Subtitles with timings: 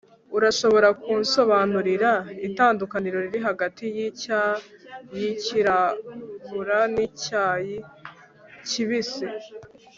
[0.37, 2.11] urashobora kunsobanurira
[2.47, 7.77] itandukaniro riri hagati yicyayi cyirabura nicyayi
[8.67, 9.25] kibisi